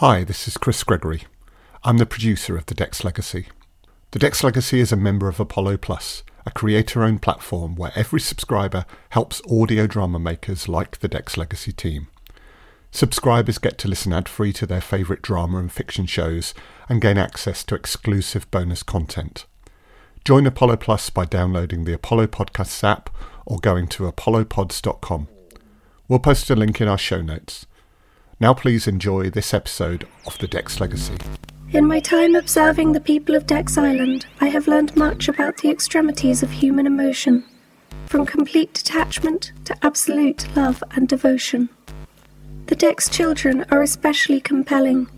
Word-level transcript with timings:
Hi, 0.00 0.22
this 0.22 0.46
is 0.46 0.56
Chris 0.56 0.84
Gregory. 0.84 1.24
I'm 1.82 1.98
the 1.98 2.06
producer 2.06 2.56
of 2.56 2.66
The 2.66 2.74
Dex 2.74 3.02
Legacy. 3.02 3.48
The 4.12 4.20
Dex 4.20 4.44
Legacy 4.44 4.78
is 4.78 4.92
a 4.92 4.96
member 4.96 5.28
of 5.28 5.40
Apollo 5.40 5.78
Plus, 5.78 6.22
a 6.46 6.52
creator 6.52 7.02
owned 7.02 7.20
platform 7.20 7.74
where 7.74 7.90
every 7.96 8.20
subscriber 8.20 8.86
helps 9.08 9.42
audio 9.50 9.88
drama 9.88 10.20
makers 10.20 10.68
like 10.68 11.00
the 11.00 11.08
Dex 11.08 11.36
Legacy 11.36 11.72
team. 11.72 12.06
Subscribers 12.92 13.58
get 13.58 13.76
to 13.78 13.88
listen 13.88 14.12
ad 14.12 14.28
free 14.28 14.52
to 14.52 14.66
their 14.66 14.80
favourite 14.80 15.20
drama 15.20 15.58
and 15.58 15.72
fiction 15.72 16.06
shows 16.06 16.54
and 16.88 17.02
gain 17.02 17.18
access 17.18 17.64
to 17.64 17.74
exclusive 17.74 18.48
bonus 18.52 18.84
content. 18.84 19.46
Join 20.24 20.46
Apollo 20.46 20.76
Plus 20.76 21.10
by 21.10 21.24
downloading 21.24 21.86
the 21.86 21.94
Apollo 21.94 22.28
Podcasts 22.28 22.84
app 22.84 23.10
or 23.44 23.58
going 23.58 23.88
to 23.88 24.06
apollopods.com. 24.06 25.26
We'll 26.06 26.20
post 26.20 26.50
a 26.50 26.54
link 26.54 26.80
in 26.80 26.86
our 26.86 26.98
show 26.98 27.20
notes. 27.20 27.66
Now, 28.40 28.54
please 28.54 28.86
enjoy 28.86 29.30
this 29.30 29.52
episode 29.52 30.06
of 30.24 30.38
The 30.38 30.46
Dex 30.46 30.80
Legacy. 30.80 31.16
In 31.72 31.86
my 31.86 31.98
time 31.98 32.36
observing 32.36 32.92
the 32.92 33.00
people 33.00 33.34
of 33.34 33.48
Dex 33.48 33.76
Island, 33.76 34.26
I 34.40 34.46
have 34.46 34.68
learned 34.68 34.96
much 34.96 35.26
about 35.26 35.56
the 35.56 35.70
extremities 35.70 36.44
of 36.44 36.52
human 36.52 36.86
emotion, 36.86 37.44
from 38.06 38.24
complete 38.26 38.72
detachment 38.74 39.50
to 39.64 39.76
absolute 39.84 40.46
love 40.54 40.84
and 40.92 41.08
devotion. 41.08 41.68
The 42.66 42.76
Dex 42.76 43.08
children 43.08 43.64
are 43.72 43.82
especially 43.82 44.40
compelling. 44.40 45.08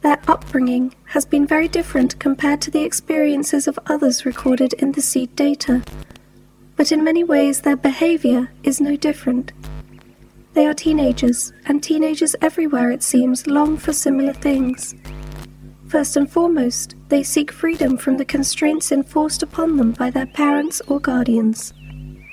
Their 0.00 0.22
upbringing 0.26 0.94
has 1.08 1.26
been 1.26 1.46
very 1.46 1.68
different 1.68 2.18
compared 2.18 2.62
to 2.62 2.70
the 2.70 2.84
experiences 2.84 3.68
of 3.68 3.78
others 3.84 4.24
recorded 4.24 4.72
in 4.72 4.92
the 4.92 5.02
seed 5.02 5.36
data, 5.36 5.82
but 6.76 6.90
in 6.90 7.04
many 7.04 7.22
ways 7.22 7.60
their 7.60 7.76
behavior 7.76 8.50
is 8.62 8.80
no 8.80 8.96
different. 8.96 9.52
They 10.54 10.66
are 10.66 10.74
teenagers, 10.74 11.52
and 11.66 11.82
teenagers 11.82 12.36
everywhere, 12.42 12.90
it 12.90 13.02
seems, 13.02 13.46
long 13.46 13.78
for 13.78 13.92
similar 13.92 14.34
things. 14.34 14.94
First 15.88 16.16
and 16.16 16.30
foremost, 16.30 16.94
they 17.08 17.22
seek 17.22 17.50
freedom 17.50 17.96
from 17.96 18.16
the 18.16 18.24
constraints 18.24 18.92
enforced 18.92 19.42
upon 19.42 19.76
them 19.76 19.92
by 19.92 20.10
their 20.10 20.26
parents 20.26 20.82
or 20.88 21.00
guardians. 21.00 21.72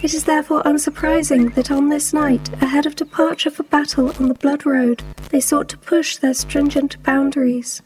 It 0.01 0.13
is 0.13 0.23
therefore 0.23 0.63
unsurprising 0.63 1.55
that 1.55 1.71
on 1.71 1.89
this 1.89 2.13
night, 2.13 2.47
ahead 2.61 2.85
of 2.85 2.95
departure 2.95 3.51
for 3.51 3.63
battle 3.63 4.13
on 4.19 4.29
the 4.29 4.33
Blood 4.33 4.65
Road, 4.65 5.03
they 5.29 5.41
sought 5.41 5.67
to 5.69 5.77
push 5.77 6.17
their 6.17 6.33
stringent 6.33 7.01
boundaries. 7.03 7.81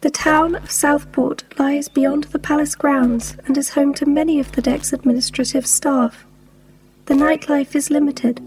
The 0.00 0.10
town 0.10 0.56
of 0.56 0.70
Southport 0.70 1.44
lies 1.58 1.88
beyond 1.88 2.24
the 2.24 2.38
palace 2.38 2.74
grounds 2.74 3.36
and 3.46 3.56
is 3.56 3.70
home 3.70 3.94
to 3.94 4.06
many 4.06 4.40
of 4.40 4.52
the 4.52 4.62
Dex 4.62 4.92
administrative 4.92 5.66
staff. 5.66 6.26
The 7.06 7.14
nightlife 7.14 7.74
is 7.74 7.90
limited, 7.90 8.40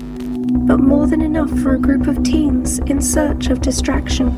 but 0.65 0.77
more 0.77 1.07
than 1.07 1.19
enough 1.19 1.49
for 1.59 1.75
a 1.75 1.77
group 1.77 2.07
of 2.07 2.23
teens 2.23 2.79
in 2.79 3.01
search 3.01 3.47
of 3.47 3.59
distraction. 3.59 4.31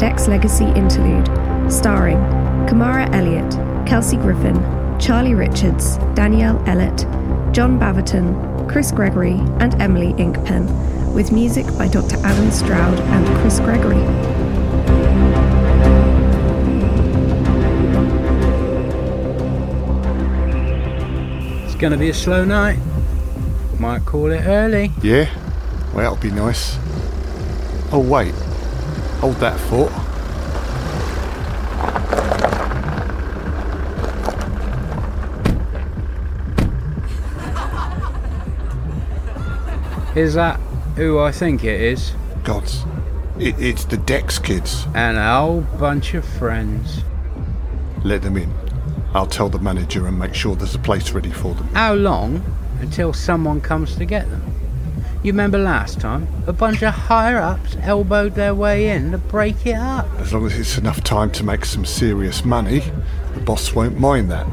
Dex 0.00 0.28
Legacy 0.28 0.64
interlude, 0.64 1.26
starring 1.70 2.16
Kamara 2.66 3.06
Elliott, 3.14 3.52
Kelsey 3.86 4.16
Griffin, 4.16 4.56
Charlie 4.98 5.34
Richards, 5.34 5.98
Danyelle 6.14 6.58
Ellett, 6.64 7.04
John 7.52 7.78
Baverton, 7.78 8.66
Chris 8.66 8.92
Gregory, 8.92 9.34
and 9.58 9.74
Emily 9.74 10.14
Inkpen, 10.14 11.12
with 11.12 11.32
music 11.32 11.66
by 11.76 11.86
Dr. 11.86 12.16
Allen 12.24 12.50
Stroud 12.50 12.98
and 12.98 13.26
Chris 13.42 13.60
Gregory. 13.60 14.00
It's 21.66 21.74
going 21.74 21.92
to 21.92 21.98
be 21.98 22.08
a 22.08 22.14
slow 22.14 22.46
night. 22.46 22.78
Might 23.78 24.06
call 24.06 24.32
it 24.32 24.46
early. 24.46 24.92
Yeah? 25.02 25.28
Well, 25.92 26.10
that'll 26.10 26.16
be 26.16 26.34
nice. 26.34 26.78
Oh, 27.92 28.02
wait. 28.02 28.32
Hold 29.20 29.36
that 29.36 29.60
thought. 29.60 29.92
Is 40.16 40.34
that 40.34 40.58
who 40.96 41.18
I 41.18 41.32
think 41.32 41.64
it 41.64 41.80
is? 41.80 42.12
Gods. 42.44 42.84
It, 43.38 43.54
it's 43.58 43.84
the 43.84 43.96
Dex 43.96 44.38
kids. 44.38 44.86
And 44.94 45.16
a 45.16 45.36
whole 45.38 45.60
bunch 45.78 46.14
of 46.14 46.24
friends. 46.24 47.02
Let 48.02 48.22
them 48.22 48.36
in. 48.36 48.52
I'll 49.14 49.26
tell 49.26 49.48
the 49.48 49.58
manager 49.58 50.06
and 50.06 50.18
make 50.18 50.34
sure 50.34 50.56
there's 50.56 50.74
a 50.74 50.78
place 50.78 51.12
ready 51.12 51.30
for 51.30 51.54
them. 51.54 51.68
How 51.74 51.94
long 51.94 52.44
until 52.80 53.12
someone 53.12 53.60
comes 53.60 53.96
to 53.96 54.04
get 54.04 54.28
them? 54.30 54.39
You 55.22 55.32
remember 55.32 55.58
last 55.58 56.00
time? 56.00 56.26
A 56.46 56.52
bunch 56.52 56.82
of 56.82 56.94
higher 56.94 57.36
ups 57.36 57.76
elbowed 57.82 58.34
their 58.34 58.54
way 58.54 58.88
in 58.88 59.10
to 59.10 59.18
break 59.18 59.66
it 59.66 59.74
up. 59.74 60.08
As 60.18 60.32
long 60.32 60.46
as 60.46 60.58
it's 60.58 60.78
enough 60.78 61.04
time 61.04 61.30
to 61.32 61.44
make 61.44 61.66
some 61.66 61.84
serious 61.84 62.42
money, 62.42 62.82
the 63.34 63.40
boss 63.40 63.74
won't 63.74 64.00
mind 64.00 64.30
that. 64.30 64.46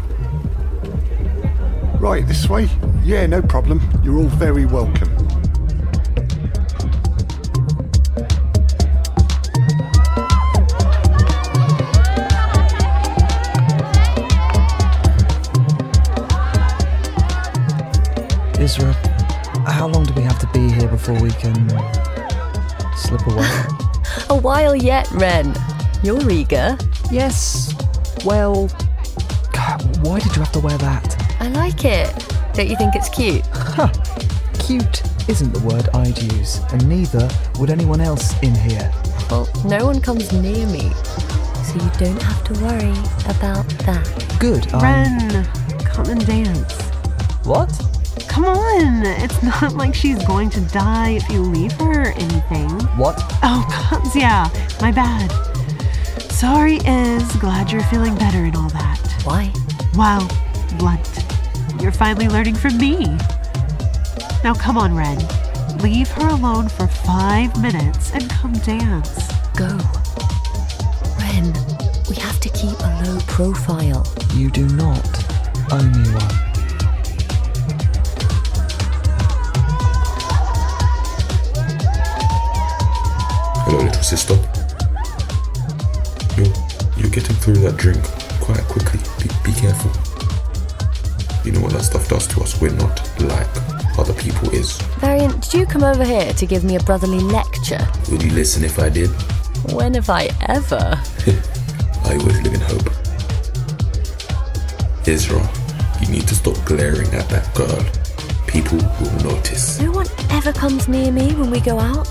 Right, 2.01 2.27
this 2.27 2.49
way? 2.49 2.67
Yeah, 3.03 3.25
no 3.27 3.41
problem. 3.41 3.81
You're 4.03 4.17
all 4.17 4.25
very 4.25 4.65
welcome. 4.65 5.07
Isra, 18.59 19.16
how 19.77 19.87
long 19.87 20.03
do 20.03 20.13
we 20.15 20.23
have 20.23 20.39
to 20.39 20.47
be 20.47 20.71
here 20.73 20.87
before 20.87 21.13
we 21.21 21.29
can 21.29 21.69
slip 22.95 23.25
away? 23.27 23.47
A 24.31 24.35
while 24.35 24.75
yet, 24.75 25.07
Ren. 25.11 25.53
You're 26.01 26.31
eager. 26.31 26.75
yes. 27.11 27.75
Well, 28.25 28.67
why 30.01 30.19
did 30.19 30.35
you 30.35 30.41
have 30.41 30.51
to 30.53 30.59
wear 30.59 30.77
that? 30.79 31.15
I 31.39 31.49
like 31.49 31.85
it. 31.85 32.09
Don't 32.55 32.67
you 32.67 32.75
think 32.75 32.95
it's 32.95 33.07
cute? 33.09 33.45
Huh. 33.53 33.89
Cute 34.57 35.03
isn't 35.29 35.53
the 35.53 35.59
word 35.59 35.87
I'd 35.93 36.17
use, 36.33 36.59
and 36.71 36.89
neither 36.89 37.29
would 37.59 37.69
anyone 37.69 38.01
else 38.01 38.33
in 38.41 38.55
here. 38.55 38.91
Well, 39.29 39.47
no 39.63 39.85
one 39.85 40.01
comes 40.01 40.31
near 40.33 40.65
me, 40.67 40.89
so 41.63 41.75
you 41.75 41.91
don't 41.99 42.21
have 42.23 42.43
to 42.45 42.53
worry 42.63 42.97
about 43.29 43.69
that. 43.85 44.35
Good. 44.39 44.73
Um, 44.73 44.81
Ren, 44.81 45.45
come 45.83 46.09
and 46.09 46.25
dance. 46.25 46.81
What? 47.45 47.69
Come 48.37 48.49
on. 48.49 49.03
It's 49.03 49.41
not 49.41 49.73
like 49.73 49.95
she's 49.95 50.23
going 50.25 50.51
to 50.51 50.61
die 50.61 51.13
if 51.13 51.27
you 51.27 51.41
leave 51.41 51.71
her 51.71 52.03
or 52.03 52.11
anything. 52.11 52.69
What? 52.95 53.15
Oh, 53.41 53.65
God, 53.89 54.15
yeah, 54.15 54.47
my 54.79 54.91
bad. 54.91 55.31
Sorry, 56.31 56.75
Is. 56.85 57.25
Glad 57.37 57.71
you're 57.71 57.81
feeling 57.85 58.13
better 58.13 58.37
and 58.37 58.55
all 58.55 58.69
that. 58.69 58.99
Why? 59.23 59.51
Wow, 59.95 60.27
blunt. 60.77 61.25
You're 61.81 61.91
finally 61.91 62.27
learning 62.27 62.53
from 62.53 62.77
me. 62.77 63.05
Now, 64.43 64.53
come 64.53 64.77
on, 64.77 64.95
Ren. 64.95 65.17
Leave 65.79 66.09
her 66.09 66.27
alone 66.27 66.69
for 66.69 66.85
five 66.85 67.59
minutes 67.59 68.11
and 68.11 68.29
come 68.29 68.53
dance. 68.53 69.31
Go. 69.55 69.79
Ren, 71.17 71.53
we 72.07 72.15
have 72.17 72.39
to 72.41 72.49
keep 72.49 72.77
a 72.81 73.03
low 73.03 73.19
profile. 73.21 74.05
You 74.35 74.51
do 74.51 74.67
not 74.67 75.25
owe 75.71 75.81
me 75.81 76.07
one. 76.11 76.46
Hello, 83.67 83.83
little 83.83 84.01
sister. 84.01 84.33
You're, 86.37 86.47
you're 86.95 87.11
getting 87.11 87.35
through 87.35 87.55
that 87.67 87.75
drink 87.75 88.01
quite 88.39 88.63
quickly. 88.63 89.01
Be, 89.19 89.27
be 89.43 89.59
careful. 89.59 89.91
You 91.43 91.51
know 91.51 91.59
what 91.59 91.73
that 91.73 91.83
stuff 91.83 92.07
does 92.07 92.27
to 92.27 92.41
us. 92.43 92.61
We're 92.61 92.71
not 92.71 92.95
like 93.19 93.99
other 93.99 94.13
people 94.13 94.49
is. 94.51 94.77
Varian, 95.01 95.37
did 95.41 95.53
you 95.53 95.65
come 95.65 95.83
over 95.83 96.05
here 96.05 96.31
to 96.31 96.45
give 96.45 96.63
me 96.63 96.77
a 96.77 96.79
brotherly 96.79 97.19
lecture? 97.19 97.85
Would 98.09 98.23
you 98.23 98.31
listen 98.31 98.63
if 98.63 98.79
I 98.79 98.87
did? 98.87 99.09
When 99.73 99.95
have 99.95 100.09
I 100.09 100.29
ever? 100.47 100.79
I 102.05 102.15
always 102.15 102.41
live 102.43 102.53
in 102.53 102.61
hope. 102.61 102.87
Isra, 105.03 105.43
you 106.01 106.07
need 106.09 106.25
to 106.29 106.35
stop 106.35 106.55
glaring 106.63 107.13
at 107.13 107.27
that 107.27 107.53
girl. 107.53 107.83
People 108.47 108.77
will 109.01 109.33
notice. 109.35 109.81
No 109.81 109.91
one 109.91 110.07
ever 110.29 110.53
comes 110.53 110.87
near 110.87 111.11
me 111.11 111.33
when 111.33 111.51
we 111.51 111.59
go 111.59 111.79
out. 111.79 112.07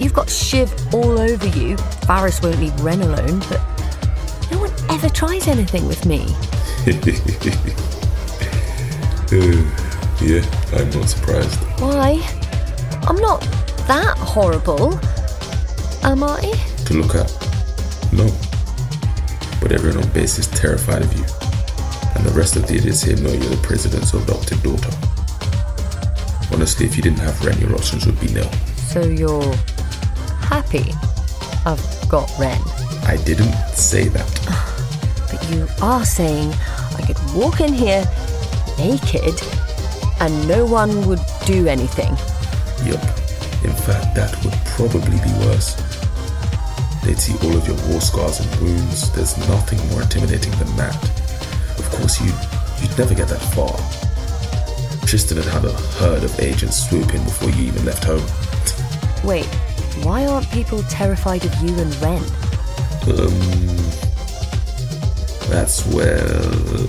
You've 0.00 0.14
got 0.14 0.30
Shiv 0.30 0.72
all 0.94 1.20
over 1.20 1.46
you. 1.46 1.76
Farris 2.06 2.40
won't 2.42 2.58
leave 2.58 2.78
Ren 2.80 3.02
alone, 3.02 3.40
but 3.50 3.60
no 4.50 4.58
one 4.58 4.72
ever 4.88 5.10
tries 5.10 5.46
anything 5.46 5.86
with 5.86 6.06
me. 6.06 6.26
Uh, 9.32 9.62
yeah, 10.20 10.42
I'm 10.72 10.90
not 10.90 11.08
surprised. 11.08 11.54
Why? 11.78 12.20
I'm 13.06 13.14
not 13.14 13.40
that 13.86 14.18
horrible. 14.18 14.98
Am 16.02 16.24
I? 16.24 16.40
To 16.86 16.94
look 16.94 17.14
at? 17.14 17.30
No. 18.12 18.28
But 19.62 19.70
everyone 19.70 20.02
on 20.02 20.12
base 20.12 20.36
is 20.40 20.48
terrified 20.48 21.02
of 21.02 21.12
you. 21.16 21.22
And 22.16 22.26
the 22.26 22.32
rest 22.34 22.56
of 22.56 22.66
the 22.66 22.74
idiots 22.74 23.02
here 23.02 23.16
know 23.18 23.30
you're 23.30 23.54
the 23.54 23.60
president's 23.62 24.12
adopted 24.14 24.60
daughter. 24.64 24.90
Honestly, 26.52 26.86
if 26.86 26.96
you 26.96 27.02
didn't 27.04 27.20
have 27.20 27.40
Ren, 27.44 27.56
your 27.60 27.76
options 27.76 28.06
would 28.06 28.18
be 28.20 28.32
nil. 28.32 28.50
So 28.90 29.02
you're 29.02 29.54
happy 30.50 30.92
I've 31.64 32.08
got 32.08 32.28
Ren. 32.36 32.60
I 33.06 33.16
didn't 33.24 33.54
say 33.72 34.08
that. 34.08 34.28
Ah, 34.48 34.66
but 35.30 35.40
you 35.50 35.68
are 35.80 36.04
saying 36.04 36.52
I 36.98 37.02
could 37.06 37.18
walk 37.32 37.60
in 37.60 37.72
here 37.72 38.04
naked 38.76 39.40
and 40.18 40.48
no 40.48 40.66
one 40.66 41.06
would 41.06 41.20
do 41.46 41.68
anything. 41.68 42.10
Yup. 42.84 43.02
In 43.62 43.74
fact, 43.86 44.16
that 44.16 44.34
would 44.42 44.58
probably 44.74 45.18
be 45.22 45.32
worse. 45.46 45.76
They'd 47.04 47.18
see 47.18 47.34
all 47.46 47.56
of 47.56 47.66
your 47.68 47.76
war 47.88 48.00
scars 48.00 48.40
and 48.40 48.50
wounds. 48.60 49.12
There's 49.12 49.38
nothing 49.48 49.78
more 49.90 50.02
intimidating 50.02 50.52
than 50.58 50.74
that. 50.76 50.96
Of 51.78 51.88
course, 51.92 52.20
you'd, 52.20 52.34
you'd 52.82 52.98
never 52.98 53.14
get 53.14 53.28
that 53.28 53.44
far. 53.54 53.76
Tristan 55.06 55.36
had 55.38 55.46
had 55.46 55.64
a 55.64 55.72
herd 56.00 56.24
of 56.24 56.40
agents 56.40 56.88
swoop 56.88 57.14
in 57.14 57.22
before 57.24 57.50
you 57.50 57.64
even 57.68 57.84
left 57.84 58.04
home. 58.04 58.24
Wait, 59.24 59.48
why 60.04 60.26
aren't 60.26 60.50
people 60.50 60.82
terrified 60.84 61.44
of 61.44 61.54
you 61.62 61.76
and 61.78 61.94
Ren? 61.96 62.22
Um, 63.08 63.40
that's 65.50 65.86
well, 65.86 66.86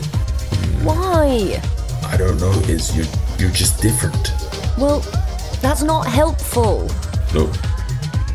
Why? 0.83 1.61
I 2.05 2.17
don't 2.17 2.39
know. 2.39 2.51
Is 2.67 2.95
you 2.95 3.05
you're 3.39 3.51
just 3.51 3.81
different. 3.81 4.31
Well, 4.77 4.99
that's 5.61 5.81
not 5.83 6.07
helpful. 6.07 6.89
No, 7.33 7.51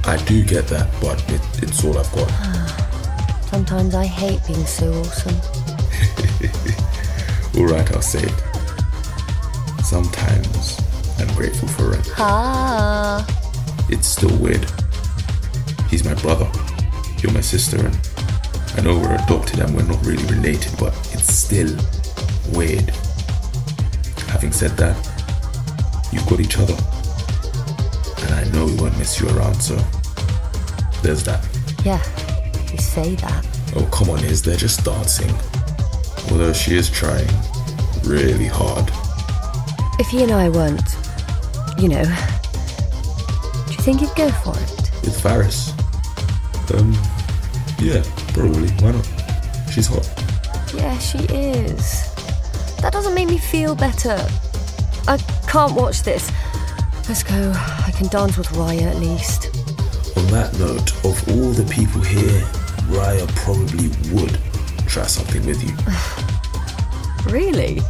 I 0.04 0.16
do 0.26 0.42
get 0.44 0.66
that, 0.68 0.88
but 1.00 1.22
it, 1.30 1.40
it's 1.62 1.84
all 1.84 1.98
I've 1.98 2.10
got. 2.12 2.30
Sometimes 3.50 3.94
I 3.94 4.06
hate 4.06 4.40
being 4.46 4.66
so 4.66 4.92
awesome. 4.92 5.34
All 7.56 7.66
right, 7.66 7.90
I'll 7.92 8.02
say 8.02 8.20
it. 8.22 8.42
Sometimes 9.82 10.78
I'm 11.18 11.28
grateful 11.34 11.68
for 11.68 11.94
it. 11.94 12.06
Ah, 12.18 13.24
It's 13.88 14.08
still 14.08 14.36
weird. 14.38 14.66
He's 15.88 16.04
my 16.04 16.14
brother. 16.14 16.50
You're 17.18 17.32
my 17.32 17.40
sister, 17.40 17.78
and 17.78 17.96
I 18.76 18.80
know 18.82 18.98
we're 18.98 19.14
adopted 19.14 19.60
and 19.60 19.74
we're 19.74 19.84
not 19.86 20.04
really 20.04 20.24
related, 20.26 20.72
but 20.78 20.92
it's 21.12 21.32
still 21.32 21.70
weird. 22.52 22.90
Having 24.28 24.52
said 24.52 24.72
that, 24.72 24.96
you've 26.12 26.26
got 26.26 26.40
each 26.40 26.58
other. 26.58 26.74
And 28.24 28.34
I 28.34 28.44
know 28.52 28.66
we 28.66 28.74
won't 28.74 28.98
miss 28.98 29.20
you 29.20 29.28
around, 29.30 29.54
so 29.60 29.76
there's 31.02 31.22
that. 31.24 31.46
yeah, 31.84 32.02
you 32.72 32.78
say 32.78 33.14
that. 33.16 33.46
Oh, 33.76 33.88
come 33.92 34.10
on, 34.10 34.22
Is 34.24 34.42
they're 34.42 34.56
just 34.56 34.84
dancing. 34.84 35.30
Although 36.30 36.52
she 36.52 36.74
is 36.76 36.90
trying 36.90 37.28
really 38.02 38.46
hard. 38.46 38.90
If 39.98 40.08
he 40.08 40.22
and 40.22 40.32
I 40.32 40.48
weren't, 40.48 40.96
you 41.78 41.88
know, 41.88 42.04
think 43.86 44.00
he'd 44.00 44.16
go 44.16 44.28
for 44.42 44.50
it? 44.50 44.90
With 45.04 45.20
Farris. 45.20 45.70
Um, 46.74 46.92
yeah, 47.78 48.02
probably. 48.34 48.68
Why 48.82 48.90
not? 48.90 49.06
She's 49.70 49.86
hot. 49.86 50.10
Yeah, 50.74 50.98
she 50.98 51.18
is. 51.18 52.12
That 52.82 52.92
doesn't 52.92 53.14
make 53.14 53.28
me 53.28 53.38
feel 53.38 53.76
better. 53.76 54.18
I 55.06 55.18
can't 55.46 55.72
watch 55.74 56.02
this. 56.02 56.32
Let's 57.08 57.22
go. 57.22 57.52
I 57.54 57.92
can 57.96 58.08
dance 58.08 58.36
with 58.36 58.48
Raya 58.58 58.90
at 58.90 58.96
least. 58.96 59.54
On 60.16 60.26
that 60.32 60.52
note, 60.58 60.90
of 61.04 61.16
all 61.28 61.52
the 61.52 61.64
people 61.72 62.00
here, 62.00 62.40
Raya 62.90 63.28
probably 63.36 63.90
would 64.12 64.36
try 64.88 65.06
something 65.06 65.46
with 65.46 65.62
you. 65.62 65.76
Really? 67.32 67.80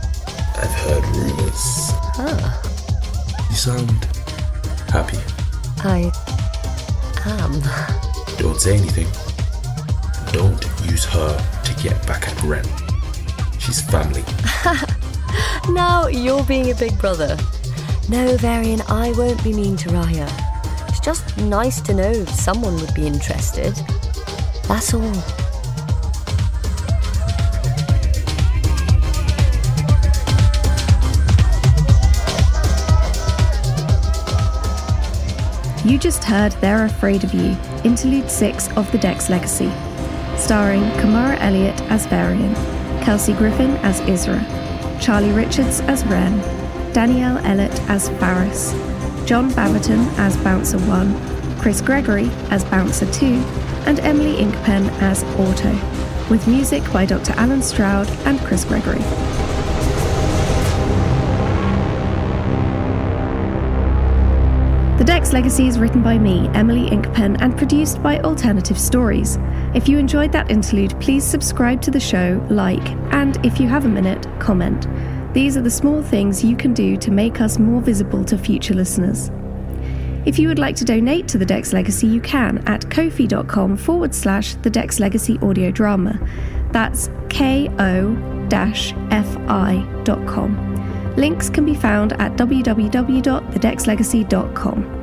I've 0.57 0.73
heard 0.85 1.05
rumors. 1.15 1.93
Huh. 2.17 3.47
You 3.51 3.57
sound 3.57 4.05
happy. 4.89 5.36
I 5.85 6.11
am. 7.25 7.61
Don't 8.39 8.61
say 8.61 8.77
anything. 8.77 9.09
Don't 10.33 10.63
use 10.91 11.05
her 11.05 11.63
to 11.65 11.83
get 11.83 12.07
back 12.07 12.29
at 12.29 12.43
Ren. 12.43 12.65
She's 13.59 13.81
family. 13.81 14.25
Now 15.71 16.07
you're 16.07 16.45
being 16.45 16.71
a 16.71 16.75
big 16.75 16.97
brother. 16.99 17.37
No, 18.09 18.37
Varian, 18.37 18.81
I 18.89 19.13
won't 19.13 19.43
be 19.43 19.53
mean 19.53 19.77
to 19.79 19.89
Raya. 19.89 20.29
It's 20.89 21.01
just 21.01 21.37
nice 21.39 21.81
to 21.83 21.93
know 21.93 22.25
someone 22.27 22.77
would 22.77 22.95
be 22.95 23.07
interested. 23.07 23.75
That's 24.69 24.95
all. 24.95 25.46
You 35.87 35.99
just 35.99 36.25
heard 36.25 36.51
They're 36.55 36.85
Afraid 36.85 37.23
of 37.23 37.33
You, 37.33 37.57
Interlude 37.85 38.29
6 38.29 38.77
of 38.77 38.91
The 38.91 38.99
Dex 38.99 39.31
Legacy, 39.31 39.71
starring 40.37 40.83
Kamara 40.99 41.37
Elliott 41.39 41.81
as 41.83 42.07
Varian, 42.07 42.53
Kelsey 43.05 43.35
Griffin 43.35 43.71
as 43.85 44.01
Isra, 44.01 44.41
Charlie 45.01 45.31
Richards 45.31 45.79
as 45.83 46.05
Ren, 46.07 46.41
Danyelle 46.93 47.41
Ellett 47.43 47.89
as 47.89 48.09
Farris, 48.19 48.73
John 49.29 49.49
Baverton 49.51 50.13
as 50.19 50.37
Bouncer 50.39 50.79
1, 50.79 51.61
Chris 51.61 51.81
Gregory 51.81 52.31
as 52.51 52.65
Bouncer 52.65 53.09
2, 53.13 53.27
and 53.87 54.01
Emily 54.01 54.43
Inkpen 54.43 54.91
as 55.01 55.23
Auto, 55.39 55.71
with 56.29 56.49
music 56.49 56.83
by 56.93 57.07
Dr. 57.07 57.33
Allen 57.37 57.63
Stroud 57.63 58.09
and 58.27 58.41
Chris 58.41 58.65
Gregory. 58.65 59.05
Dex 65.07 65.33
Legacy 65.33 65.67
is 65.69 65.79
written 65.79 66.03
by 66.03 66.19
me, 66.19 66.49
Emily 66.49 66.91
Inkpen, 66.91 67.37
and 67.39 67.57
produced 67.57 68.03
by 68.03 68.19
Alternative 68.23 68.77
Stories. 68.77 69.39
If 69.73 69.89
you 69.89 69.99
enjoyed 69.99 70.33
that 70.33 70.51
interlude, 70.51 71.01
please 71.01 71.25
subscribe 71.25 71.81
to 71.83 71.93
the 71.93 72.01
show, 72.01 72.45
like, 72.51 72.85
and 73.13 73.39
if 73.47 73.61
you 73.61 73.69
have 73.69 73.85
a 73.85 73.89
minute, 73.89 74.27
comment. 74.41 74.89
These 75.33 75.57
are 75.57 75.63
the 75.63 75.71
small 75.71 76.03
things 76.03 76.43
you 76.43 76.57
can 76.57 76.75
do 76.75 76.97
to 76.97 77.13
make 77.13 77.41
us 77.41 77.57
more 77.57 77.81
visible 77.81 78.25
to 78.25 78.37
future 78.37 78.75
listeners. 78.75 79.31
If 80.25 80.41
you 80.41 80.49
would 80.49 80.59
like 80.59 80.75
to 80.77 80.85
donate 80.85 81.29
to 81.29 81.39
the 81.39 81.47
Dex 81.47 81.73
Legacy, 81.73 82.09
you 82.09 82.21
can 82.21 82.59
at 82.67 82.81
kofi.com 82.81 83.77
forward 83.77 84.13
slash 84.13 84.57
the 84.57 84.71
Dex 84.71 84.99
Legacy 84.99 85.39
audio 85.41 85.71
drama. 85.71 86.19
That's 86.73 87.07
ko 87.31 87.69
fi.com. 89.31 90.67
Links 91.17 91.49
can 91.49 91.65
be 91.65 91.77
found 91.77 92.13
at 92.15 92.37
www.thedexlegacy.com. 92.37 94.96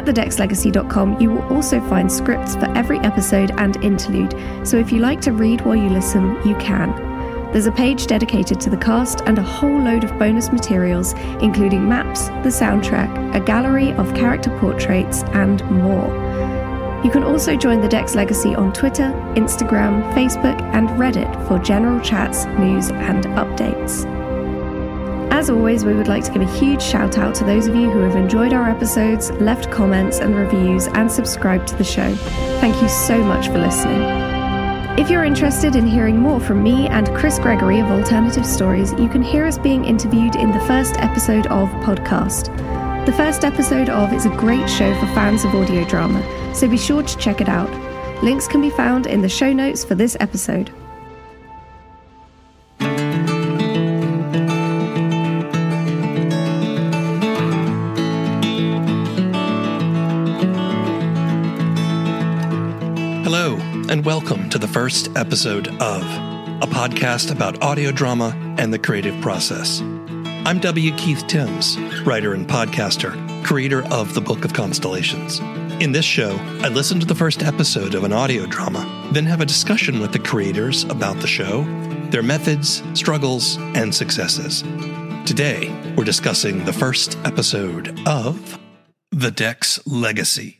At 0.00 0.06
thedexlegacy.com, 0.06 1.20
you 1.20 1.30
will 1.30 1.42
also 1.54 1.78
find 1.78 2.10
scripts 2.10 2.56
for 2.56 2.64
every 2.74 2.98
episode 3.00 3.50
and 3.58 3.76
interlude, 3.84 4.34
so 4.66 4.78
if 4.78 4.90
you 4.90 4.98
like 4.98 5.20
to 5.20 5.32
read 5.32 5.60
while 5.60 5.76
you 5.76 5.90
listen, 5.90 6.38
you 6.42 6.54
can. 6.54 6.88
There's 7.52 7.66
a 7.66 7.72
page 7.72 8.06
dedicated 8.06 8.58
to 8.62 8.70
the 8.70 8.78
cast 8.78 9.20
and 9.26 9.36
a 9.36 9.42
whole 9.42 9.78
load 9.78 10.04
of 10.04 10.18
bonus 10.18 10.50
materials, 10.50 11.12
including 11.42 11.86
maps, 11.86 12.28
the 12.28 12.48
soundtrack, 12.48 13.34
a 13.34 13.40
gallery 13.40 13.92
of 13.92 14.14
character 14.14 14.56
portraits, 14.58 15.22
and 15.34 15.62
more. 15.70 16.08
You 17.04 17.10
can 17.10 17.22
also 17.22 17.54
join 17.54 17.82
the 17.82 17.88
Dex 17.88 18.14
Legacy 18.14 18.54
on 18.54 18.72
Twitter, 18.72 19.12
Instagram, 19.36 20.14
Facebook, 20.14 20.58
and 20.72 20.88
Reddit 20.90 21.46
for 21.46 21.58
general 21.58 22.00
chats, 22.00 22.46
news, 22.58 22.88
and 22.88 23.26
updates. 23.36 24.19
As 25.40 25.48
always, 25.48 25.86
we 25.86 25.94
would 25.94 26.06
like 26.06 26.22
to 26.24 26.32
give 26.32 26.42
a 26.42 26.58
huge 26.58 26.82
shout 26.82 27.16
out 27.16 27.34
to 27.36 27.44
those 27.44 27.66
of 27.66 27.74
you 27.74 27.90
who 27.90 28.00
have 28.00 28.14
enjoyed 28.14 28.52
our 28.52 28.68
episodes, 28.68 29.30
left 29.40 29.70
comments 29.70 30.18
and 30.18 30.36
reviews, 30.36 30.86
and 30.88 31.10
subscribed 31.10 31.66
to 31.68 31.76
the 31.76 31.82
show. 31.82 32.14
Thank 32.60 32.82
you 32.82 32.90
so 32.90 33.24
much 33.24 33.46
for 33.46 33.56
listening. 33.56 34.02
If 34.98 35.08
you're 35.08 35.24
interested 35.24 35.76
in 35.76 35.86
hearing 35.86 36.18
more 36.18 36.40
from 36.40 36.62
me 36.62 36.88
and 36.88 37.08
Chris 37.16 37.38
Gregory 37.38 37.80
of 37.80 37.86
Alternative 37.86 38.44
Stories, 38.44 38.92
you 38.98 39.08
can 39.08 39.22
hear 39.22 39.46
us 39.46 39.56
being 39.56 39.86
interviewed 39.86 40.36
in 40.36 40.50
the 40.50 40.60
first 40.66 40.96
episode 40.98 41.46
of 41.46 41.70
Podcast. 41.86 42.54
The 43.06 43.12
first 43.12 43.42
episode 43.42 43.88
of 43.88 44.12
is 44.12 44.26
a 44.26 44.36
great 44.36 44.68
show 44.68 44.94
for 45.00 45.06
fans 45.14 45.46
of 45.46 45.54
audio 45.54 45.86
drama, 45.86 46.22
so 46.54 46.68
be 46.68 46.76
sure 46.76 47.02
to 47.02 47.16
check 47.16 47.40
it 47.40 47.48
out. 47.48 47.72
Links 48.22 48.46
can 48.46 48.60
be 48.60 48.68
found 48.68 49.06
in 49.06 49.22
the 49.22 49.28
show 49.30 49.54
notes 49.54 49.86
for 49.86 49.94
this 49.94 50.18
episode. 50.20 50.70
Welcome 64.10 64.50
to 64.50 64.58
the 64.58 64.66
first 64.66 65.08
episode 65.16 65.68
of 65.80 66.02
a 66.02 66.66
podcast 66.66 67.30
about 67.30 67.62
audio 67.62 67.92
drama 67.92 68.36
and 68.58 68.74
the 68.74 68.78
creative 68.78 69.14
process. 69.22 69.80
I'm 70.44 70.58
W. 70.58 70.90
Keith 70.96 71.24
Timms, 71.28 71.78
writer 72.04 72.34
and 72.34 72.44
podcaster, 72.44 73.14
creator 73.44 73.86
of 73.92 74.12
The 74.14 74.20
Book 74.20 74.44
of 74.44 74.52
Constellations. 74.52 75.38
In 75.80 75.92
this 75.92 76.04
show, 76.04 76.36
I 76.60 76.70
listen 76.70 76.98
to 76.98 77.06
the 77.06 77.14
first 77.14 77.44
episode 77.44 77.94
of 77.94 78.02
an 78.02 78.12
audio 78.12 78.46
drama, 78.46 78.84
then 79.12 79.26
have 79.26 79.42
a 79.42 79.46
discussion 79.46 80.00
with 80.00 80.10
the 80.10 80.18
creators 80.18 80.82
about 80.86 81.20
the 81.20 81.28
show, 81.28 81.62
their 82.10 82.24
methods, 82.24 82.82
struggles, 82.94 83.58
and 83.76 83.94
successes. 83.94 84.62
Today, 85.24 85.72
we're 85.96 86.02
discussing 86.02 86.64
the 86.64 86.72
first 86.72 87.16
episode 87.24 87.96
of 88.08 88.58
The 89.12 89.30
Dex 89.30 89.78
Legacy. 89.86 90.56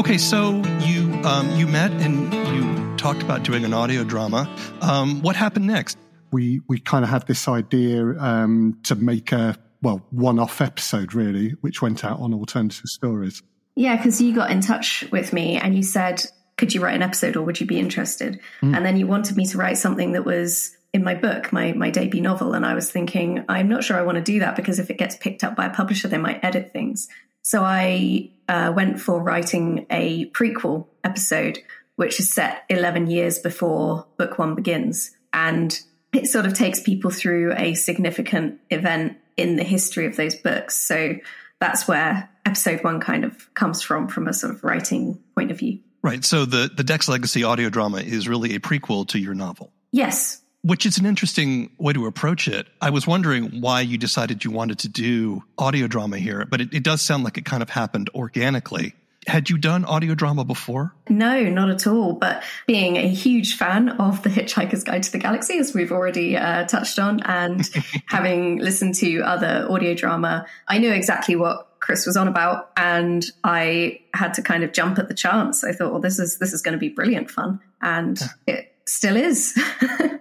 Okay, 0.00 0.16
so 0.16 0.62
you 0.80 0.99
um, 1.24 1.50
you 1.56 1.66
met 1.66 1.90
and 2.02 2.32
you 2.54 2.96
talked 2.96 3.22
about 3.22 3.42
doing 3.42 3.64
an 3.64 3.74
audio 3.74 4.04
drama. 4.04 4.48
Um, 4.80 5.20
what 5.22 5.36
happened 5.36 5.66
next? 5.66 5.98
We 6.32 6.60
we 6.68 6.78
kind 6.78 7.04
of 7.04 7.10
had 7.10 7.26
this 7.26 7.46
idea 7.48 8.18
um, 8.18 8.78
to 8.84 8.94
make 8.94 9.32
a 9.32 9.56
well 9.82 10.02
one-off 10.10 10.60
episode 10.60 11.14
really, 11.14 11.50
which 11.60 11.82
went 11.82 12.04
out 12.04 12.20
on 12.20 12.32
alternative 12.32 12.86
stories. 12.86 13.42
Yeah, 13.74 13.96
because 13.96 14.20
you 14.20 14.34
got 14.34 14.50
in 14.50 14.60
touch 14.60 15.04
with 15.10 15.32
me 15.32 15.56
and 15.56 15.76
you 15.76 15.82
said, 15.82 16.24
"Could 16.56 16.74
you 16.74 16.80
write 16.80 16.94
an 16.94 17.02
episode, 17.02 17.36
or 17.36 17.42
would 17.42 17.60
you 17.60 17.66
be 17.66 17.78
interested?" 17.78 18.40
Mm. 18.62 18.76
And 18.76 18.86
then 18.86 18.96
you 18.96 19.06
wanted 19.06 19.36
me 19.36 19.46
to 19.46 19.58
write 19.58 19.78
something 19.78 20.12
that 20.12 20.24
was 20.24 20.76
in 20.92 21.04
my 21.04 21.14
book, 21.14 21.52
my 21.52 21.72
my 21.72 21.90
debut 21.90 22.22
novel, 22.22 22.54
and 22.54 22.64
I 22.64 22.74
was 22.74 22.90
thinking, 22.90 23.44
I'm 23.48 23.68
not 23.68 23.84
sure 23.84 23.96
I 23.98 24.02
want 24.02 24.16
to 24.16 24.22
do 24.22 24.40
that 24.40 24.56
because 24.56 24.78
if 24.78 24.90
it 24.90 24.98
gets 24.98 25.16
picked 25.16 25.44
up 25.44 25.54
by 25.54 25.66
a 25.66 25.74
publisher, 25.74 26.08
they 26.08 26.18
might 26.18 26.42
edit 26.42 26.72
things. 26.72 27.08
So 27.42 27.62
I 27.62 28.30
uh, 28.48 28.72
went 28.74 29.00
for 29.00 29.22
writing 29.22 29.86
a 29.90 30.26
prequel 30.30 30.86
episode, 31.04 31.58
which 31.96 32.20
is 32.20 32.32
set 32.32 32.64
11 32.68 33.08
years 33.08 33.38
before 33.38 34.06
book 34.16 34.38
one 34.38 34.54
begins. 34.54 35.16
And 35.32 35.78
it 36.12 36.26
sort 36.26 36.46
of 36.46 36.54
takes 36.54 36.80
people 36.80 37.10
through 37.10 37.54
a 37.56 37.74
significant 37.74 38.60
event 38.70 39.18
in 39.36 39.56
the 39.56 39.64
history 39.64 40.06
of 40.06 40.16
those 40.16 40.34
books. 40.34 40.76
So 40.76 41.16
that's 41.60 41.86
where 41.86 42.28
episode 42.44 42.82
one 42.82 43.00
kind 43.00 43.24
of 43.24 43.52
comes 43.54 43.82
from, 43.82 44.08
from 44.08 44.26
a 44.26 44.32
sort 44.32 44.52
of 44.52 44.64
writing 44.64 45.22
point 45.34 45.50
of 45.50 45.58
view. 45.58 45.80
Right. 46.02 46.24
So 46.24 46.44
the, 46.44 46.70
the 46.74 46.84
Dex 46.84 47.08
Legacy 47.08 47.44
audio 47.44 47.68
drama 47.68 47.98
is 47.98 48.28
really 48.28 48.54
a 48.54 48.60
prequel 48.60 49.06
to 49.08 49.18
your 49.18 49.34
novel. 49.34 49.72
Yes 49.92 50.39
which 50.62 50.84
is 50.84 50.98
an 50.98 51.06
interesting 51.06 51.70
way 51.78 51.92
to 51.92 52.06
approach 52.06 52.46
it. 52.46 52.66
I 52.80 52.90
was 52.90 53.06
wondering 53.06 53.60
why 53.60 53.80
you 53.80 53.96
decided 53.96 54.44
you 54.44 54.50
wanted 54.50 54.78
to 54.80 54.88
do 54.88 55.42
audio 55.58 55.86
drama 55.86 56.18
here, 56.18 56.44
but 56.44 56.60
it, 56.60 56.74
it, 56.74 56.82
does 56.82 57.02
sound 57.02 57.24
like 57.24 57.38
it 57.38 57.44
kind 57.44 57.62
of 57.62 57.70
happened 57.70 58.10
organically. 58.14 58.94
Had 59.26 59.50
you 59.50 59.58
done 59.58 59.84
audio 59.84 60.14
drama 60.14 60.44
before? 60.44 60.94
No, 61.08 61.42
not 61.44 61.70
at 61.70 61.86
all. 61.86 62.14
But 62.14 62.42
being 62.66 62.96
a 62.96 63.08
huge 63.08 63.56
fan 63.56 63.90
of 63.90 64.22
The 64.22 64.30
Hitchhiker's 64.30 64.82
Guide 64.82 65.02
to 65.02 65.12
the 65.12 65.18
Galaxy, 65.18 65.58
as 65.58 65.74
we've 65.74 65.92
already 65.92 66.36
uh, 66.36 66.66
touched 66.66 66.98
on, 66.98 67.20
and 67.20 67.68
having 68.06 68.58
listened 68.58 68.94
to 68.96 69.20
other 69.20 69.66
audio 69.68 69.94
drama, 69.94 70.46
I 70.68 70.78
knew 70.78 70.90
exactly 70.90 71.36
what 71.36 71.68
Chris 71.80 72.06
was 72.06 72.16
on 72.16 72.28
about, 72.28 72.70
and 72.76 73.24
I 73.44 74.00
had 74.14 74.34
to 74.34 74.42
kind 74.42 74.64
of 74.64 74.72
jump 74.72 74.98
at 74.98 75.08
the 75.08 75.14
chance. 75.14 75.64
I 75.64 75.72
thought, 75.72 75.92
well, 75.92 76.00
this 76.00 76.18
is 76.18 76.38
this 76.38 76.52
is 76.52 76.62
going 76.62 76.72
to 76.72 76.78
be 76.78 76.88
brilliant 76.88 77.30
fun, 77.30 77.60
and 77.82 78.18
it 78.46 78.69
still 78.90 79.16
is. 79.16 79.58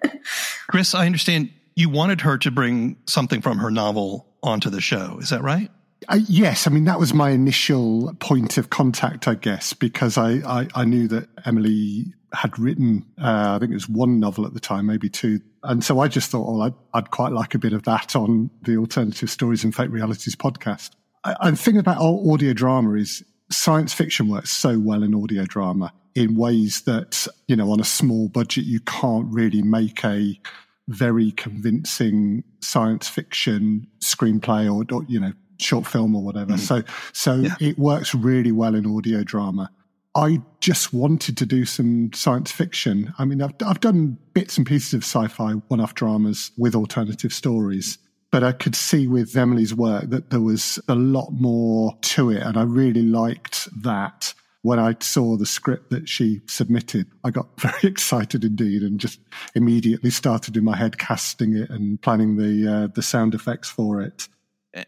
Chris, 0.69 0.93
I 0.93 1.05
understand 1.05 1.51
you 1.75 1.89
wanted 1.89 2.21
her 2.21 2.38
to 2.39 2.51
bring 2.51 2.97
something 3.07 3.41
from 3.41 3.57
her 3.59 3.71
novel 3.71 4.27
onto 4.43 4.69
the 4.69 4.81
show. 4.81 5.17
Is 5.19 5.29
that 5.29 5.41
right? 5.41 5.69
Uh, 6.07 6.19
yes, 6.27 6.65
I 6.65 6.69
mean 6.69 6.85
that 6.85 6.99
was 6.99 7.13
my 7.13 7.31
initial 7.31 8.13
point 8.19 8.57
of 8.57 8.69
contact, 8.69 9.27
I 9.27 9.35
guess, 9.35 9.73
because 9.73 10.17
I, 10.17 10.35
I, 10.45 10.67
I 10.73 10.85
knew 10.85 11.07
that 11.09 11.27
Emily 11.45 12.13
had 12.33 12.57
written, 12.57 13.05
uh, 13.21 13.55
I 13.55 13.59
think 13.59 13.71
it 13.71 13.75
was 13.75 13.89
one 13.89 14.19
novel 14.19 14.45
at 14.45 14.53
the 14.53 14.59
time, 14.59 14.85
maybe 14.85 15.09
two, 15.09 15.41
and 15.63 15.83
so 15.83 15.99
I 15.99 16.07
just 16.07 16.31
thought, 16.31 16.49
well, 16.49 16.61
I'd, 16.61 16.73
I'd 16.93 17.11
quite 17.11 17.33
like 17.33 17.53
a 17.53 17.59
bit 17.59 17.73
of 17.73 17.83
that 17.83 18.15
on 18.15 18.49
the 18.61 18.77
Alternative 18.77 19.29
Stories 19.29 19.63
and 19.63 19.75
Fake 19.75 19.89
Realities 19.89 20.35
podcast. 20.35 20.91
I, 21.23 21.35
I 21.41 21.51
think 21.51 21.77
about 21.77 21.97
audio 21.97 22.53
drama 22.53 22.93
is 22.93 23.23
science 23.51 23.94
fiction 23.94 24.27
works 24.27 24.51
so 24.51 24.79
well 24.79 25.03
in 25.03 25.15
audio 25.15 25.46
drama 25.46 25.94
in 26.15 26.36
ways 26.36 26.82
that, 26.82 27.27
you 27.48 27.56
know, 27.56 27.72
on 27.72 27.79
a 27.79 27.86
small 27.86 28.27
budget, 28.29 28.65
you 28.65 28.79
can't 28.82 29.27
really 29.32 29.62
make 29.62 30.03
a 30.03 30.39
very 30.88 31.32
convincing 31.32 32.44
science 32.62 33.08
fiction 33.08 33.88
screenplay 34.00 34.65
or, 34.65 34.84
or 34.96 35.03
you 35.08 35.20
know, 35.20 35.34
short 35.60 35.86
film 35.86 36.15
or 36.15 36.24
whatever. 36.24 36.53
Mm. 36.53 36.60
So, 36.60 36.84
so 37.13 37.36
yeah. 37.36 37.56
it 37.60 37.77
works 37.77 38.15
really 38.15 38.51
well 38.51 38.75
in 38.75 38.86
audio 38.86 39.24
drama. 39.24 39.70
I 40.15 40.41
just 40.60 40.91
wanted 40.91 41.38
to 41.38 41.46
do 41.46 41.65
some 41.65 42.12
science 42.13 42.51
fiction. 42.51 43.13
I 43.20 43.25
mean, 43.25 43.41
I've, 43.41 43.53
I've 43.65 43.79
done 43.79 44.18
bits 44.34 44.58
and 44.58 44.65
pieces 44.65 44.94
of 44.94 45.03
sci-fi 45.03 45.53
one-off 45.68 45.94
dramas 45.94 46.51
with 46.58 46.75
alternative 46.75 47.32
stories, 47.32 48.00
but 48.31 48.43
I 48.43 48.51
could 48.51 48.75
see 48.75 49.07
with 49.07 49.36
Emily's 49.36 49.74
work 49.74 50.09
that 50.09 50.29
there 50.29 50.41
was 50.41 50.79
a 50.88 50.95
lot 50.95 51.31
more 51.31 51.98
to 52.01 52.29
it. 52.29 52.43
And 52.43 52.57
I 52.57 52.63
really 52.63 53.01
liked 53.01 53.67
that 53.81 54.33
when 54.62 54.77
I 54.77 54.95
saw 55.00 55.38
the 55.38 55.45
script 55.45 55.89
that 55.89 56.09
she 56.09 56.41
submitted, 56.48 57.07
I 57.24 57.31
got 57.31 57.48
very 57.59 57.83
excited 57.83 58.43
indeed 58.43 58.83
and 58.83 59.00
just 59.00 59.19
immediately 59.55 60.09
started 60.09 60.57
in 60.57 60.63
my 60.63 60.75
head 60.75 60.98
casting 60.98 61.55
it 61.55 61.69
and 61.69 62.01
planning 62.01 62.38
the 62.38 62.71
uh, 62.71 62.88
the 62.88 63.01
sound 63.01 63.33
effects 63.33 63.69
for 63.69 64.01
it. 64.01 64.27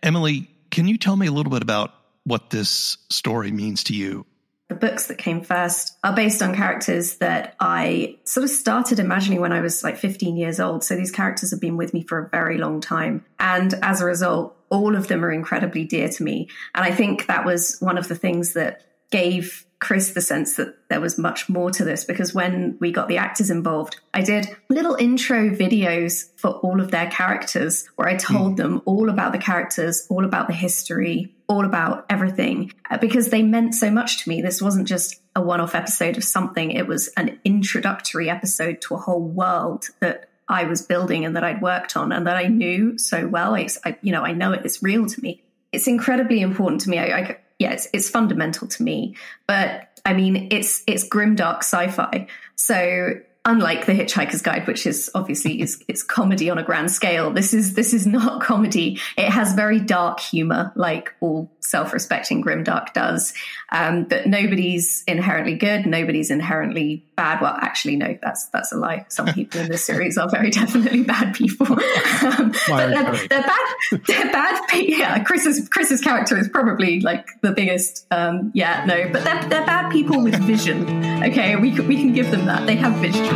Emily, 0.03 0.47
can 0.69 0.87
you 0.87 0.97
tell 0.97 1.15
me 1.15 1.27
a 1.27 1.31
little 1.31 1.51
bit 1.51 1.63
about 1.63 1.93
what 2.23 2.51
this 2.51 2.97
story 3.09 3.51
means 3.51 3.83
to 3.85 3.95
you? 3.95 4.25
The 4.71 4.77
books 4.77 5.07
that 5.07 5.17
came 5.17 5.41
first 5.41 5.97
are 6.01 6.15
based 6.15 6.41
on 6.41 6.55
characters 6.55 7.17
that 7.17 7.57
I 7.59 8.15
sort 8.23 8.45
of 8.45 8.49
started 8.49 8.99
imagining 8.99 9.41
when 9.41 9.51
I 9.51 9.59
was 9.59 9.83
like 9.83 9.97
15 9.97 10.37
years 10.37 10.61
old. 10.61 10.85
So 10.85 10.95
these 10.95 11.11
characters 11.11 11.51
have 11.51 11.59
been 11.59 11.75
with 11.75 11.93
me 11.93 12.03
for 12.03 12.19
a 12.19 12.29
very 12.29 12.57
long 12.57 12.79
time. 12.79 13.25
And 13.37 13.73
as 13.81 13.99
a 13.99 14.05
result, 14.05 14.55
all 14.69 14.95
of 14.95 15.09
them 15.09 15.25
are 15.25 15.31
incredibly 15.33 15.83
dear 15.83 16.07
to 16.07 16.23
me. 16.23 16.47
And 16.73 16.85
I 16.85 16.91
think 16.91 17.25
that 17.25 17.45
was 17.45 17.79
one 17.81 17.97
of 17.97 18.07
the 18.07 18.15
things 18.15 18.53
that 18.53 18.81
gave 19.11 19.65
Chris 19.81 20.11
the 20.11 20.21
sense 20.21 20.57
that 20.57 20.75
there 20.89 21.01
was 21.01 21.17
much 21.17 21.49
more 21.49 21.71
to 21.71 21.83
this 21.83 22.05
because 22.05 22.35
when 22.35 22.77
we 22.79 22.91
got 22.91 23.07
the 23.07 23.17
actors 23.17 23.49
involved, 23.49 23.99
I 24.13 24.21
did 24.21 24.47
little 24.69 24.95
intro 24.95 25.49
videos 25.49 26.29
for 26.37 26.51
all 26.51 26.79
of 26.79 26.91
their 26.91 27.09
characters 27.09 27.87
where 27.95 28.07
I 28.07 28.15
told 28.15 28.53
mm. 28.53 28.57
them 28.57 28.81
all 28.85 29.09
about 29.09 29.31
the 29.31 29.39
characters, 29.39 30.05
all 30.09 30.23
about 30.23 30.47
the 30.47 30.53
history, 30.53 31.35
all 31.47 31.65
about 31.65 32.05
everything 32.11 32.71
uh, 32.91 32.99
because 32.99 33.29
they 33.29 33.41
meant 33.41 33.73
so 33.73 33.89
much 33.89 34.23
to 34.23 34.29
me. 34.29 34.41
This 34.41 34.61
wasn't 34.61 34.87
just 34.87 35.19
a 35.35 35.41
one 35.41 35.59
off 35.59 35.73
episode 35.73 36.15
of 36.15 36.23
something, 36.23 36.71
it 36.71 36.87
was 36.87 37.07
an 37.17 37.39
introductory 37.43 38.29
episode 38.29 38.81
to 38.81 38.93
a 38.93 38.99
whole 38.99 39.23
world 39.23 39.87
that 39.99 40.29
I 40.47 40.65
was 40.65 40.83
building 40.83 41.25
and 41.25 41.35
that 41.35 41.43
I'd 41.43 41.61
worked 41.61 41.97
on 41.97 42.11
and 42.11 42.27
that 42.27 42.37
I 42.37 42.47
knew 42.47 42.99
so 42.99 43.27
well. 43.27 43.55
I, 43.55 43.67
you 44.01 44.11
know, 44.11 44.21
I 44.21 44.33
know 44.33 44.51
it 44.51 44.65
is 44.65 44.83
real 44.83 45.07
to 45.07 45.21
me. 45.21 45.41
It's 45.71 45.87
incredibly 45.87 46.41
important 46.41 46.81
to 46.81 46.89
me. 46.89 46.99
I, 46.99 47.17
I 47.17 47.37
yeah, 47.61 47.73
it's, 47.73 47.87
it's 47.93 48.09
fundamental 48.09 48.67
to 48.67 48.83
me. 48.83 49.15
But 49.45 49.87
I 50.03 50.13
mean, 50.13 50.47
it's 50.51 50.83
it's 50.87 51.07
grimdark 51.07 51.59
sci-fi. 51.59 52.25
So 52.55 53.13
unlike 53.43 53.85
the 53.87 53.93
Hitchhiker's 53.93 54.41
Guide, 54.41 54.67
which 54.67 54.85
is 54.85 55.09
obviously 55.15 55.61
is 55.61 55.83
it's 55.87 56.03
comedy 56.03 56.49
on 56.49 56.57
a 56.57 56.63
grand 56.63 56.91
scale. 56.91 57.31
This 57.31 57.53
is 57.53 57.73
this 57.73 57.93
is 57.93 58.05
not 58.05 58.41
comedy. 58.43 58.99
It 59.17 59.29
has 59.29 59.53
very 59.53 59.79
dark 59.79 60.19
humor, 60.19 60.71
like 60.75 61.13
all 61.19 61.49
self-respecting 61.59 62.43
grimdark 62.43 62.93
does. 62.93 63.33
Um, 63.71 64.03
but 64.03 64.27
nobody's 64.27 65.03
inherently 65.07 65.55
good. 65.55 65.85
Nobody's 65.85 66.29
inherently 66.29 67.05
bad. 67.15 67.41
Well, 67.41 67.57
actually, 67.59 67.95
no, 67.95 68.17
that's 68.21 68.47
that's 68.47 68.71
a 68.71 68.77
lie. 68.77 69.05
Some 69.09 69.25
people 69.33 69.61
in 69.61 69.69
this 69.69 69.83
series 69.83 70.17
are 70.17 70.29
very 70.29 70.49
definitely 70.51 71.03
bad 71.03 71.33
people. 71.33 71.67
um, 71.67 72.53
but 72.67 72.87
they're, 72.89 73.27
they're, 73.27 73.41
bad. 73.41 73.75
They're 74.07 74.31
bad. 74.31 74.61
Yeah, 74.73 75.23
Chris's 75.23 75.67
Chris's 75.69 76.01
character 76.01 76.37
is 76.37 76.47
probably 76.47 76.99
like 77.01 77.27
the 77.41 77.51
biggest. 77.51 78.05
Um, 78.11 78.51
yeah, 78.53 78.85
no, 78.85 79.09
but 79.11 79.23
they're 79.23 79.49
they're 79.49 79.65
bad 79.65 79.91
people 79.91 80.23
with 80.23 80.35
vision. 80.43 80.83
Okay, 81.23 81.55
we 81.55 81.79
we 81.81 81.95
can 81.95 82.13
give 82.13 82.29
them 82.29 82.45
that. 82.45 82.67
They 82.67 82.75
have 82.75 82.93
vision. 82.97 83.30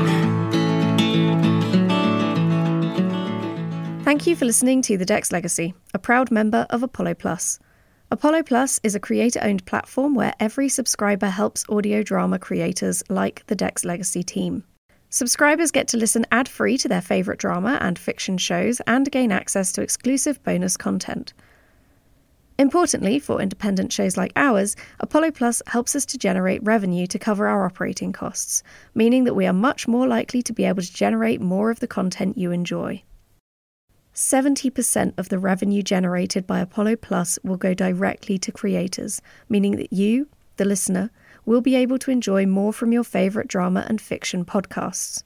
Thank 4.03 4.27
you 4.27 4.35
for 4.35 4.45
listening 4.45 4.81
to 4.83 4.97
The 4.97 5.05
Dex 5.05 5.31
Legacy, 5.31 5.73
a 5.93 5.99
proud 5.99 6.31
member 6.31 6.67
of 6.69 6.83
Apollo 6.83 7.15
Plus. 7.15 7.59
Apollo 8.11 8.43
Plus 8.43 8.79
is 8.83 8.93
a 8.95 8.99
creator 8.99 9.39
owned 9.41 9.65
platform 9.65 10.13
where 10.15 10.33
every 10.39 10.69
subscriber 10.69 11.27
helps 11.27 11.65
audio 11.69 12.03
drama 12.03 12.37
creators 12.37 13.03
like 13.09 13.43
the 13.47 13.55
Dex 13.55 13.83
Legacy 13.83 14.23
team. 14.23 14.63
Subscribers 15.09 15.71
get 15.71 15.87
to 15.87 15.97
listen 15.97 16.25
ad 16.31 16.47
free 16.47 16.77
to 16.77 16.87
their 16.87 17.01
favourite 17.01 17.39
drama 17.39 17.77
and 17.81 17.97
fiction 17.97 18.37
shows 18.37 18.79
and 18.87 19.11
gain 19.11 19.31
access 19.31 19.71
to 19.71 19.81
exclusive 19.81 20.43
bonus 20.43 20.77
content. 20.77 21.33
Importantly, 22.57 23.19
for 23.19 23.41
independent 23.41 23.91
shows 23.91 24.15
like 24.15 24.31
ours, 24.37 24.77
Apollo 25.01 25.31
Plus 25.31 25.61
helps 25.67 25.95
us 25.95 26.05
to 26.05 26.17
generate 26.17 26.63
revenue 26.63 27.05
to 27.07 27.19
cover 27.19 27.47
our 27.47 27.65
operating 27.65 28.13
costs, 28.13 28.63
meaning 28.93 29.25
that 29.25 29.35
we 29.35 29.45
are 29.45 29.53
much 29.53 29.87
more 29.87 30.07
likely 30.07 30.41
to 30.41 30.53
be 30.53 30.63
able 30.63 30.81
to 30.81 30.93
generate 30.93 31.41
more 31.41 31.69
of 31.69 31.81
the 31.81 31.87
content 31.87 32.37
you 32.37 32.51
enjoy. 32.51 33.03
70% 34.13 35.13
of 35.17 35.27
the 35.27 35.37
revenue 35.37 35.81
generated 35.81 36.47
by 36.47 36.59
Apollo 36.59 36.95
Plus 36.97 37.37
will 37.43 37.57
go 37.57 37.73
directly 37.73 38.37
to 38.37 38.51
creators, 38.53 39.21
meaning 39.49 39.75
that 39.75 39.91
you, 39.91 40.29
the 40.55 40.63
listener, 40.63 41.11
we'll 41.45 41.59
be 41.59 41.75
able 41.75 41.99
to 41.99 42.11
enjoy 42.11 42.45
more 42.45 42.71
from 42.71 42.93
your 42.93 43.03
favourite 43.03 43.49
drama 43.49 43.85
and 43.89 43.99
fiction 43.99 44.45
podcasts. 44.45 45.23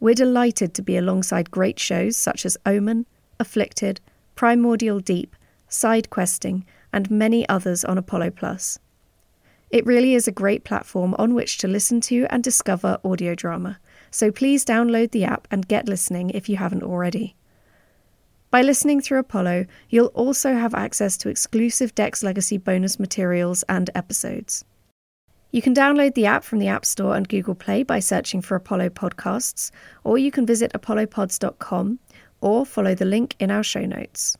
We're 0.00 0.14
delighted 0.14 0.74
to 0.74 0.82
be 0.82 0.96
alongside 0.96 1.52
great 1.52 1.78
shows 1.78 2.16
such 2.16 2.44
as 2.44 2.56
Omen, 2.66 3.06
Afflicted, 3.38 4.00
Primordial 4.34 4.98
Deep, 4.98 5.36
Side 5.74 6.08
Questing, 6.08 6.64
and 6.92 7.10
many 7.10 7.48
others 7.48 7.84
on 7.84 7.98
Apollo 7.98 8.30
Plus. 8.30 8.78
It 9.70 9.84
really 9.84 10.14
is 10.14 10.28
a 10.28 10.32
great 10.32 10.62
platform 10.62 11.16
on 11.18 11.34
which 11.34 11.58
to 11.58 11.66
listen 11.66 12.00
to 12.02 12.26
and 12.30 12.44
discover 12.44 12.98
audio 13.04 13.34
drama, 13.34 13.80
so 14.12 14.30
please 14.30 14.64
download 14.64 15.10
the 15.10 15.24
app 15.24 15.48
and 15.50 15.66
get 15.66 15.88
listening 15.88 16.30
if 16.30 16.48
you 16.48 16.56
haven't 16.58 16.84
already. 16.84 17.34
By 18.52 18.62
listening 18.62 19.00
through 19.00 19.18
Apollo, 19.18 19.66
you'll 19.88 20.14
also 20.14 20.54
have 20.54 20.74
access 20.74 21.16
to 21.16 21.28
exclusive 21.28 21.92
Dex 21.96 22.22
Legacy 22.22 22.56
bonus 22.56 23.00
materials 23.00 23.64
and 23.68 23.90
episodes. 23.96 24.64
You 25.50 25.60
can 25.60 25.74
download 25.74 26.14
the 26.14 26.26
app 26.26 26.44
from 26.44 26.60
the 26.60 26.68
App 26.68 26.84
Store 26.84 27.16
and 27.16 27.28
Google 27.28 27.56
Play 27.56 27.82
by 27.82 27.98
searching 27.98 28.40
for 28.42 28.54
Apollo 28.54 28.90
Podcasts, 28.90 29.72
or 30.04 30.18
you 30.18 30.30
can 30.30 30.46
visit 30.46 30.70
apollopods.com 30.72 31.98
or 32.40 32.64
follow 32.64 32.94
the 32.94 33.04
link 33.04 33.34
in 33.40 33.50
our 33.50 33.64
show 33.64 33.84
notes. 33.84 34.38